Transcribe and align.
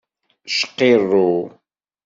Cqirru. 0.55 1.29